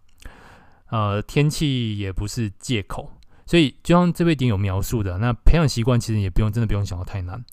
[0.89, 3.11] 呃，天气也不是借口，
[3.45, 7.45] 所以就像这位点有描述的，那培养习惯其实也不用真的不用想得太难。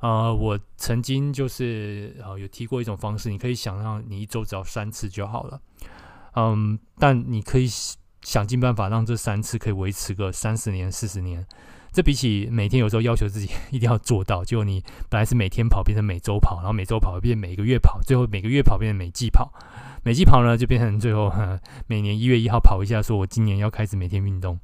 [0.00, 5.60] 呃，我曾经就是呃有提过一种方式，你可以想让你一周只要三次就好了。
[6.34, 7.68] 嗯，但你可以
[8.22, 11.46] 想尽办法让这三次可以维持个三十年、四十年。
[11.92, 19.52] 这比起每天有时候要求自己一定要做到，结果你本来是每天跑变成每周跑，然后每周跑变每个月跑，最后每个月跑变成每季跑，
[20.04, 21.32] 每季跑呢就变成最后
[21.86, 24.58] 每年一月一号跑一下，说我今年要开始每天运动。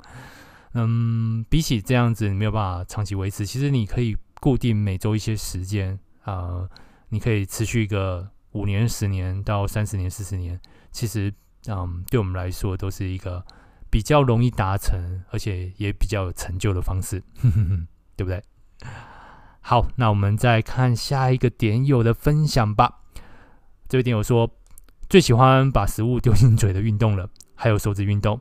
[0.74, 6.70] 嗯，比起这样子你没有办法长期维持，其实你可以固定每周一些时间啊、呃，
[7.08, 10.60] 你可以持续一个五年、十年到三十年、四十年，
[10.92, 11.32] 其实。
[11.68, 13.44] 嗯，对我们来说都是一个
[13.96, 17.22] 比较容易达成，而且也比较有成就的方式，
[18.14, 18.42] 对不对？
[19.62, 23.00] 好，那我们再看下一个点友的分享吧。
[23.88, 24.50] 这位点友说，
[25.08, 28.38] 最喜欢把食物丢进嘴的运动了， 还有手指运动。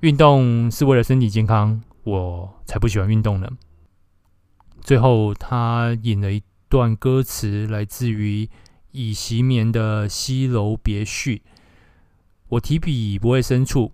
[0.00, 3.50] 运动是为了身体健康，我才不喜欢运动呢。
[4.80, 8.48] 最后，他引了一段歌词，来自于
[8.92, 11.42] 已熄眠的西楼别序。
[12.48, 13.92] 我提笔不会深处，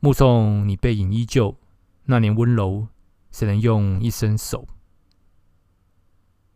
[0.00, 1.56] 目送你背影依旧。
[2.04, 2.88] 那年温柔，
[3.30, 4.66] 谁能用一生守？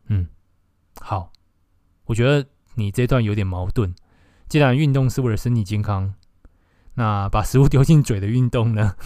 [0.06, 0.28] 嗯，
[1.00, 1.30] 好。
[2.06, 3.94] 我觉得你这段有点矛盾。
[4.48, 6.14] 既然运动是为了身体健康，
[6.94, 8.96] 那把食物丢进嘴的运动呢？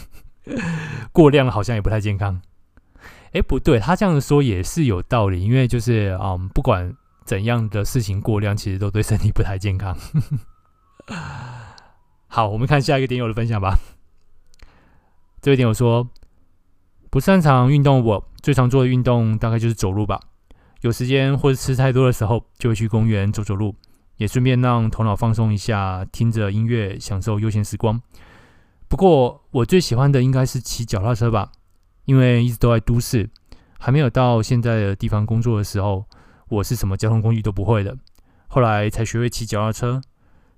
[1.13, 2.41] 过量好像也不太健康。
[3.33, 5.43] 哎，不对，他这样说也是有道理。
[5.43, 9.97] 因为就是嗯，不管怎样的事情过量，其实都对身体不太健康。
[12.29, 13.79] 好，我们看下一个点友的分享吧。
[15.47, 16.11] 这一点我说
[17.09, 20.19] ：“不擅长运动，我最常做的运动大概就是走路吧。
[20.81, 23.77] 有时间或者吃太多的时候，就会去公园走走路，
[24.17, 28.03] 也顺便让头脑放松一下，听着音乐，享受悠闲时光。
[28.89, 31.53] 不过，我最喜欢的应该是骑脚踏车吧，
[32.07, 33.31] 因为一直都在都市，
[33.79, 36.07] 还没有到现在的地方工作的时候，
[36.49, 37.97] 我是什么交通工具都不会的。
[38.49, 40.01] 后来才学会骑脚踏车。”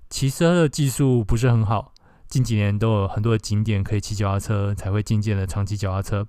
[0.09, 1.93] 骑车的技术不是很好，
[2.29, 6.27] 近几年都有很多的景点可以骑脚踏车，才会渐渐的常骑脚踏车。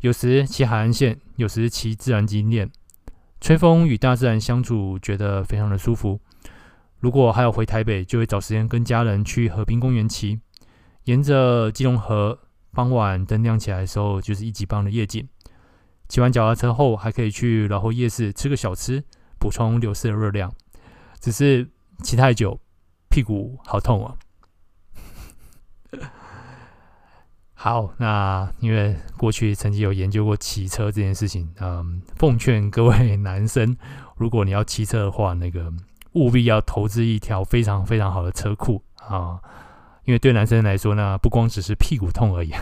[0.00, 2.70] 有时骑海岸线，有时骑自然景点，
[3.40, 6.20] 吹风与大自然相处，觉得非常的舒服。
[7.00, 10.40] 如果还有回台北，就会找时间跟家人去河滨公园骑，
[11.04, 12.38] 沿着基隆河，
[12.72, 15.28] 傍晚灯亮起来的时候，就是一级棒的夜景。
[16.08, 19.02] 骑完脚踏车后，还可以去老后夜市吃个小吃，
[19.40, 20.52] 补充流失的热量。
[21.20, 21.68] 只是
[22.04, 22.60] 骑太久。
[23.10, 24.16] 屁股好痛哦！
[27.60, 33.76] 好，那因为过去曾经有研究过骑车这件事情，嗯，奉劝各位男生，
[34.16, 35.72] 如果你要骑车的话，那个
[36.12, 39.40] 务必要投资一条非常非常好的车库啊，
[40.04, 42.52] 因为对男生来说呢，不光只是屁股痛而已。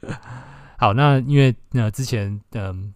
[0.80, 2.94] 好，那因为那之前嗯。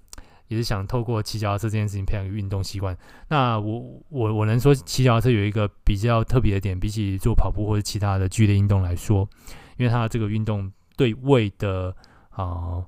[0.48, 2.96] 也是想透过骑脚踏车这件事情培养运动习惯。
[3.28, 9.28] 那我我我能说骑脚踏车有一个比较特别的点，比起做跑步或者其他的剧烈运动来说，
[9.76, 11.94] 因为它这个运动对胃的
[12.30, 12.84] 啊、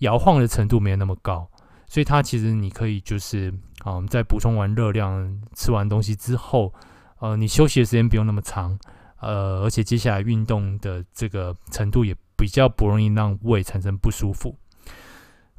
[0.00, 1.48] 摇晃的程度没有那么高，
[1.86, 3.50] 所以它其实你可以就是
[3.84, 6.74] 啊、呃、在补充完热量、吃完东西之后，
[7.20, 8.76] 呃，你休息的时间不用那么长，
[9.20, 14.58] 呃，而且接下来运动的这个程度也比较不容易让胃产生不舒服。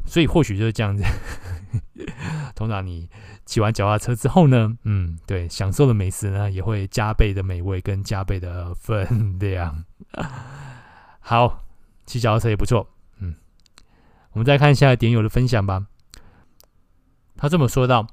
[0.05, 1.03] 所以或许就是这样子。
[2.55, 3.07] 通常你
[3.45, 9.83] 骑完脚踏车之后呢，嗯，对，享受的美食呢也会加倍的美味跟加倍的分量。
[11.19, 11.63] 好，
[12.09, 12.87] 骑脚踏车也不错。
[13.19, 13.35] 嗯，
[14.31, 15.85] 我们再看一下点友的分享吧。
[17.37, 18.07] 他这么说道：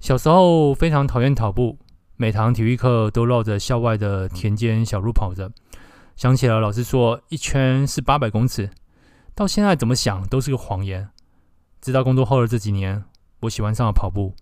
[0.00, 1.78] 小时候非常讨厌跑步，
[2.16, 5.52] 每堂体育课都绕着校外的田间小路跑着。
[6.16, 8.68] 想起了老师说一圈是八百公尺，
[9.32, 11.08] 到现在怎么想都是个谎言。
[11.80, 13.04] 直到工作后的这几年，
[13.42, 14.34] 我喜欢上了跑步。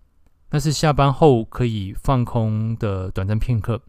[0.49, 3.83] 那是下班后可以放空的短暂片刻。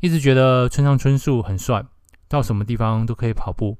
[0.00, 1.82] 一直觉得村上春树很帅，
[2.28, 3.78] 到什么地方都可以跑步，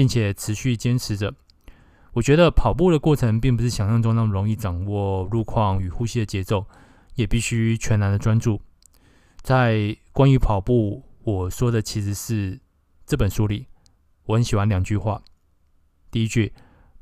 [0.00, 1.34] 并且持续坚持着。
[2.14, 6.64] 我觉得跑步的过程并不是想象中那么容易掌握路况与呼吸的节奏，
[7.16, 8.62] 也必须全然的专注。
[9.42, 12.58] 在关于跑步，我说的其实是
[13.04, 13.66] 这本书里
[14.24, 15.22] 我很喜欢两句话。
[16.10, 16.54] 第一句，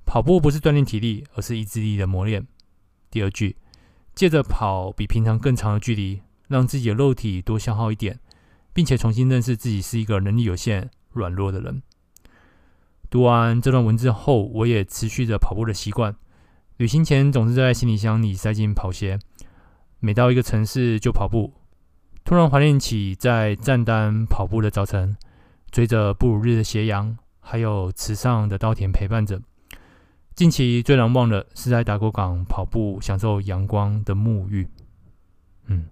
[0.04, 2.48] 跑步不是锻炼体力，而是意志力的磨练。
[3.12, 3.54] 第二句，
[4.16, 8.18] 借着跑比平常更长的距离，让自己的肉体多消耗一点，
[8.72, 11.80] 并且重新认识自己是一个能力有限、软弱的人。
[13.11, 16.14] 读完这段文字后，我也持续着跑步的习惯。
[16.77, 19.18] 旅行前总是在行李箱里塞进跑鞋，
[20.01, 21.55] 每到一个城市就跑步。
[22.25, 25.16] 突然怀念起在赞丹跑步的早晨，
[25.71, 29.40] 追着布鲁日的斜阳，还有池上的稻田陪伴着。
[30.35, 34.68] 近期最难忘的是在打狗港跑步，享受阳光的沐浴。
[35.66, 35.87] 嗯，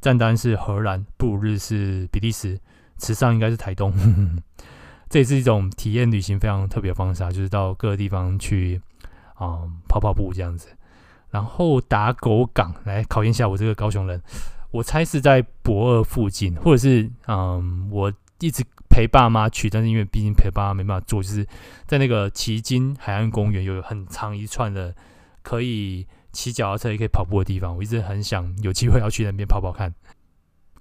[0.00, 2.60] 赞丹是荷兰，布鲁日是比利时，
[2.98, 3.92] 池上应该是台东。
[5.08, 8.80] 这也是一种体验旅行非常特别的方式啊，就是到各个地方去
[9.34, 10.68] 啊、嗯、跑跑步这样子。
[11.30, 14.22] 然后打狗港来考验一下我这个高雄人，
[14.70, 21.44] 我猜是在博二附近，或者是嗯，我一直陪爸妈去，但是因为毕竟陪爸妈没办法做，就是
[21.86, 24.94] 在那个旗津海岸公园有很长一串的
[25.42, 29.92] 可以骑脚踏车也可以跑步的地方，我一直很想有机会要去那边跑跑看。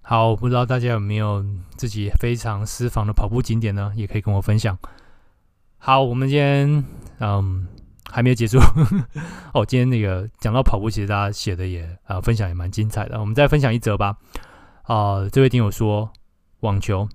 [0.06, 1.44] 好，不知道大家有没有
[1.78, 3.94] 自己非常私房的跑步景点呢？
[3.96, 4.78] 也可以跟我分享。
[5.78, 6.84] 好，我们今天
[7.20, 7.66] 嗯
[8.12, 8.60] 还没有结束
[9.56, 9.66] 哦。
[9.66, 13.18] 今天那个讲到跑步，其实大家写的也啊、分享也蛮精彩的。
[13.18, 14.18] 我们再分享一则吧。
[14.84, 16.12] 啊、这位听友说
[16.60, 17.08] 网球，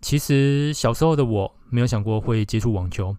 [0.00, 3.16] 其实小时候的我没有想过会接触网球。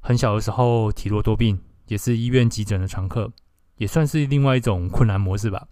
[0.00, 3.30] 很小的时候体弱多病，也是医院急诊的常客，
[3.76, 5.68] 也算是另外一种困难模式吧。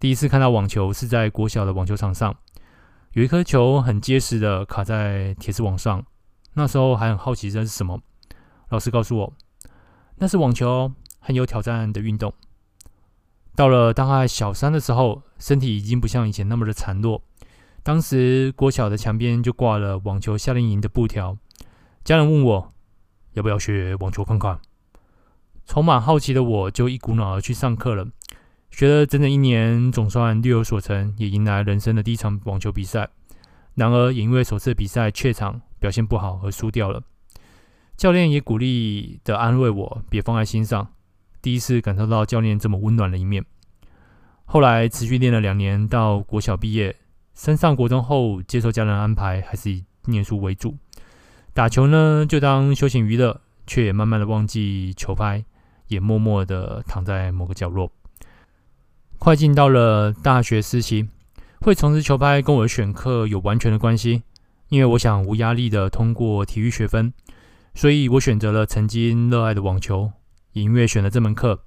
[0.00, 2.36] 第一次看到网球是在国小的网球场上，
[3.14, 6.04] 有一颗球很结实的卡在铁丝网上。
[6.54, 8.00] 那时候还很好奇这是什么，
[8.68, 9.32] 老师告诉我，
[10.16, 12.32] 那是网球，很有挑战的运动。
[13.56, 17.22] 到了大概小三的时候，身体已经不像以前那么的孱弱。
[17.82, 21.36] 当时国小的墙边就挂了网球夏令营的布条，
[22.04, 22.72] 家人问我
[23.32, 24.60] 要不要学网球看看。
[25.66, 28.08] 充满好奇的我就一股脑的去上课了。
[28.70, 33.08] 学了整整一年，总算略有所成，也迎来人生的第一场网球比赛。
[33.74, 37.02] 然而，也因为首次比赛怯场，表现不好而输掉了。
[37.96, 40.88] 教练也鼓励的安慰我，别放在心上。
[41.42, 43.44] 第一次感受到教练这么温暖的一面。
[44.44, 46.94] 后来持续练了两年，到国小毕业，
[47.34, 50.76] 升上国中后，接受家人安排，还是以念书为主。
[51.52, 55.44] 打球呢，就当休闲娱乐，却也慢慢的忘记球拍，
[55.88, 57.90] 也默默的躺在某个角落。
[59.18, 61.08] 快进到了大学时期，
[61.60, 64.22] 会从事球拍跟我的选课有完全的关系，
[64.68, 67.12] 因为我想无压力的通过体育学分，
[67.74, 70.12] 所以我选择了曾经热爱的网球，
[70.52, 71.60] 也因为选了这门课，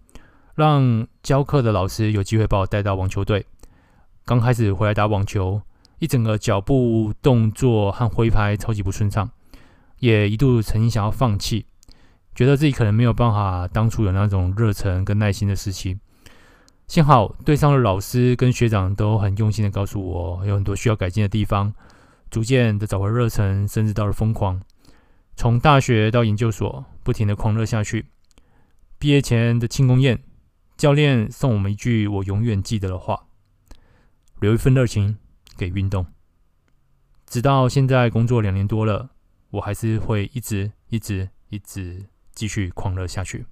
[0.56, 3.46] 让教课的老师有机会把我带到网球队。
[4.26, 5.62] 刚开始回来打网球，
[6.00, 9.30] 一整个脚步动作和挥拍超级不顺畅，
[10.00, 11.66] 也一度曾经想要放弃，
[12.34, 16.00] 觉得自己可能没有办法当初有那种热忱跟耐心的时期。
[16.92, 21.74] 幸好队上的老师跟学长都很用心的告诉我，有很多需要改进的地方，
[22.30, 24.62] 逐渐的找回热忱，甚至到了疯狂。
[25.38, 28.08] 从大学到研究所，不停的狂热下去。
[29.00, 30.22] 毕业前的庆功宴，
[30.76, 33.28] 教练送我们一句我永远记得的话：
[34.42, 35.18] 留一份热情
[35.56, 36.06] 给运动。
[37.26, 39.12] 直到现在工作两年多了，
[39.52, 43.46] 我还是会一直、一直、一直继续狂热下去。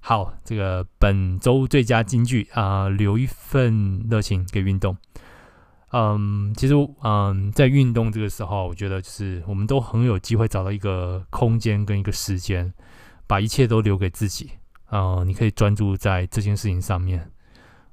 [0.00, 4.96] 好，这个本周最佳金句啊、留一份热情给运动。
[5.90, 12.72] 嗯，其实嗯，在运动这个时候，我觉得就是我们都很有机会找到一个空间跟一个时间，
[13.26, 14.50] 把一切都留给自己。
[14.86, 17.30] 啊、你可以专注在这件事情上面，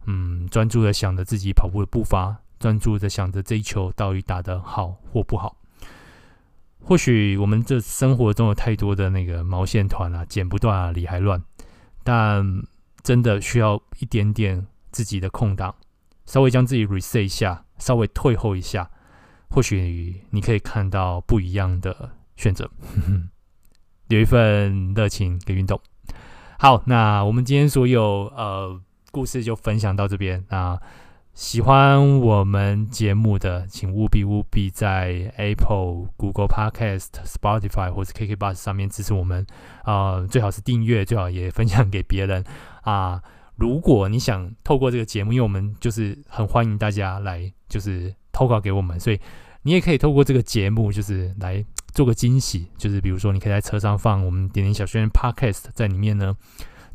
[0.05, 5.57] 嗯，专注的想着自己跑步的步伐，专注的想着这一球到底打得好或不好。
[6.81, 11.43] 或许我们这生活中有太多的那个毛线团啊，剪不断啊，理还乱。
[12.05, 12.63] 但
[13.03, 15.73] 真的需要一点点自己的空档，
[16.27, 18.89] 稍微将自己 reset 一下，稍微退后一下，
[19.49, 22.69] 或许你可以看到不一样的选择。
[24.09, 25.81] 有一份热情给运动。
[26.59, 28.79] 好，那我们今天所有呃
[29.11, 30.79] 故事就分享到这边啊。
[31.35, 39.45] 喜欢我们节目的，请务必务必在 Apple、Google Podcast、Spotify 或者 KK Bus 上面支持我们。
[39.83, 42.41] 啊、最好是订阅，最好也分享给别人
[42.83, 43.21] 啊。
[43.57, 49.19] 如果你想透过这个节目，因为我们就是很欢迎大家来，就是投稿给我们，所以
[49.63, 56.33] 你也可以透过这个节目，就是来做个惊喜，就是比如说，你可以在车上放我们点点小轩 Podcast 在里面呢，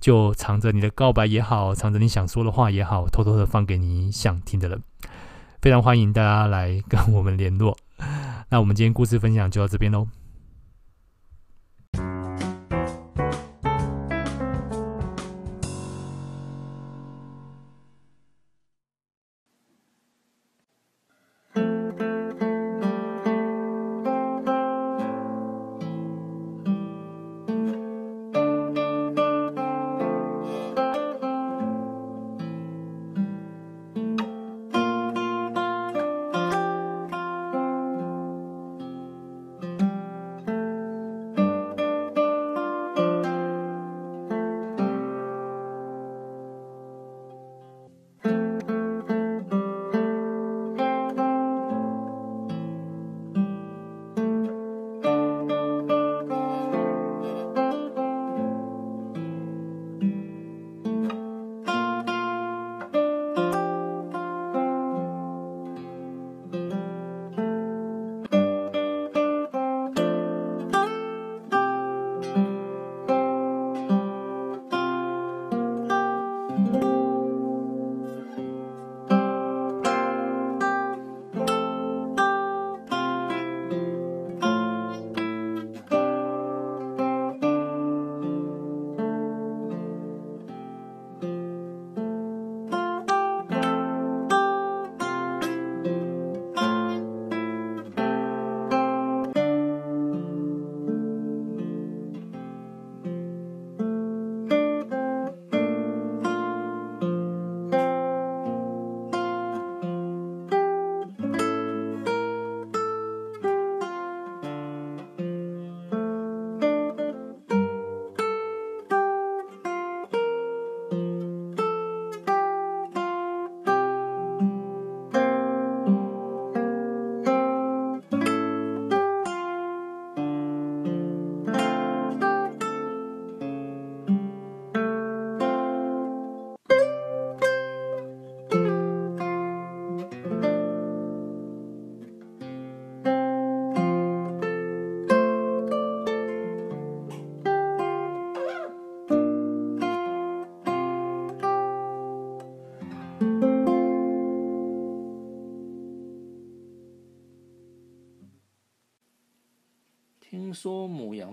[0.01, 4.83] 就藏着你的告白也好，藏着你想说的话也好，偷偷的放给你想听的人。
[5.61, 7.77] 非常欢迎大家来跟我们联络。
[8.49, 10.09] 那我们今天故事分享就到这边喽。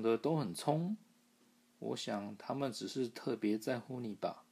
[0.02, 0.96] 的都很冲，
[1.80, 4.44] 我想他们只是特别在乎你吧。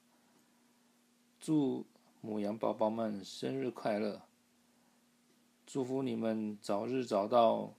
[1.39, 1.85] 祝
[2.21, 4.21] 母羊宝宝们生日快乐！
[5.65, 7.73] 祝福你们早日找到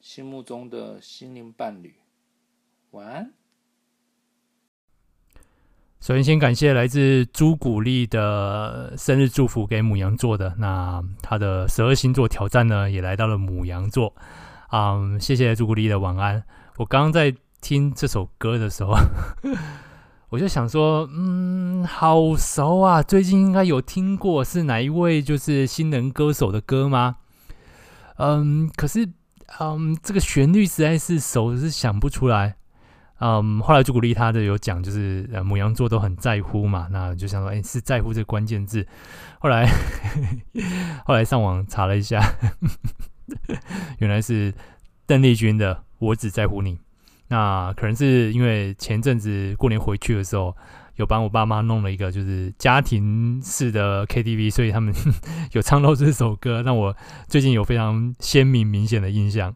[0.00, 1.94] 心目中的心灵伴侣。
[2.90, 3.32] 晚安。
[6.00, 10.54] 首先，先感谢来自朱古力的生日祝福给母羊座的。
[10.58, 14.14] 那他的十二星座挑战呢，也来到了母羊座。
[14.68, 16.44] 啊、谢谢朱古力的晚安。
[16.78, 18.94] 我刚刚在听这首歌的时候，
[20.28, 27.16] 我就想说，嗯，好熟啊，最近应该有听过，是哪一位就是新人歌手的歌吗？
[28.18, 29.08] 嗯，可是，
[29.58, 32.56] 嗯，这个旋律实在是熟，是想不出来。
[33.20, 38.86] 嗯，后来朱古力他的有讲，就是呃，母羊座都很在乎嘛，那就想说，哎，是在乎这个关键字。
[39.38, 39.66] 后来，
[41.06, 42.22] 后来上网查了一下。
[43.98, 44.52] 原来是
[45.06, 46.74] 邓丽君的《我只在乎你》，
[47.28, 50.56] 那可能是因为前阵子过年回去的时候，
[50.96, 54.94] 有帮我爸妈弄了一个就是家庭式的 KTV，所以他们
[55.52, 56.96] 有唱到这首歌，让我
[57.28, 59.54] 最近有非常鲜明明显的印象。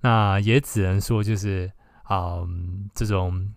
[0.00, 1.70] 那也只能说就是
[2.04, 3.50] 啊、嗯，这种。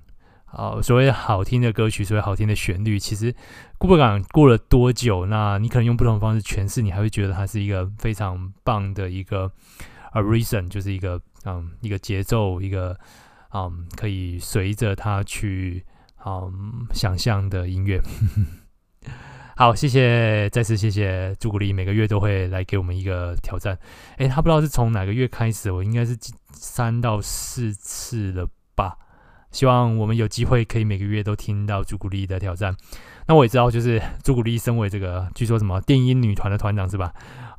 [0.53, 3.33] 啊，所谓好听的歌曲，所谓好听的旋律，其实
[3.79, 9.49] 不管过了多久，那你可能用不同的方式诠释，你还会觉得它是一个非常棒的一个
[10.11, 12.97] a reason，就是一个嗯一个节奏，一个
[13.53, 15.85] 嗯可以随着它去
[16.25, 17.99] 嗯想象的音乐。
[19.57, 23.77] 好，谢谢，再次谢谢朱古力，每个月都会来给我们一个挑战。
[24.17, 26.17] 诶，他不知道是从哪个月开始，我应该是
[26.51, 28.97] 三到四次了吧。
[29.51, 32.75] 希望我们有机会可以每个月都听到朱古力的挑战。
[33.27, 37.13] 那我也知道，就是朱古力身为这个据说什么电音女团的团长是吧？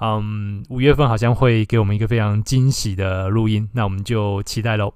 [0.05, 4.93] 嗯，五月份好像会给我们一个非常惊喜的录音，那我们就期待喽。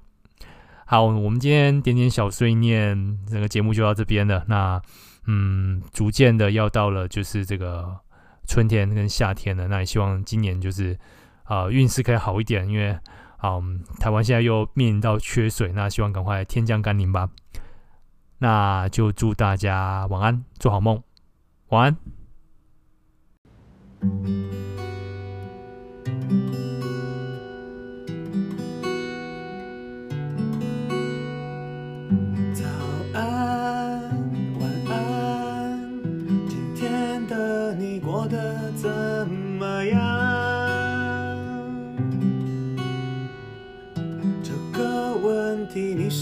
[0.84, 4.44] 好，我们今天点点小碎念，这个节目就到这边了。
[4.48, 4.82] 那
[5.28, 8.00] 嗯，逐渐的要到了就是这个
[8.48, 9.68] 春天跟夏天了。
[9.68, 10.98] 那也希望今年就是
[11.44, 12.90] 啊运势可以好一点，因为
[13.36, 13.62] 啊
[14.00, 17.30] 台湾现在又面临到缺水，那希望赶快天降甘霖吧。
[18.38, 21.00] 那就祝大家晚安，做好梦，
[21.68, 21.96] 晚
[24.02, 24.75] 安。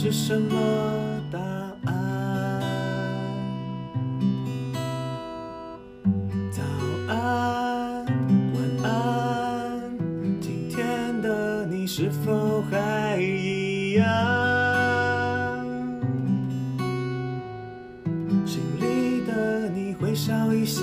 [0.05, 1.39] 是什么答
[1.87, 2.61] 案？
[6.53, 6.63] 早
[7.09, 8.05] 安
[8.53, 9.81] 晚安
[10.43, 14.05] 今天的你是否还一样？
[18.45, 20.83] 心里的你会少一些